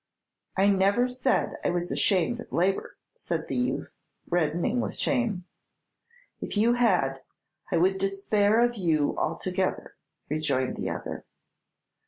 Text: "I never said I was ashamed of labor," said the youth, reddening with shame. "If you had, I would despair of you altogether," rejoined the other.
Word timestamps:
"I 0.57 0.67
never 0.67 1.07
said 1.07 1.57
I 1.63 1.69
was 1.69 1.91
ashamed 1.91 2.39
of 2.39 2.51
labor," 2.51 2.97
said 3.13 3.47
the 3.47 3.55
youth, 3.55 3.93
reddening 4.27 4.81
with 4.81 4.95
shame. 4.97 5.45
"If 6.41 6.57
you 6.57 6.73
had, 6.73 7.19
I 7.71 7.77
would 7.77 7.99
despair 7.99 8.61
of 8.61 8.77
you 8.77 9.15
altogether," 9.15 9.93
rejoined 10.27 10.75
the 10.77 10.89
other. 10.89 11.23